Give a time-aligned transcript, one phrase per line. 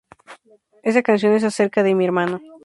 [0.81, 2.41] Esa canción es acerca de mi hermano.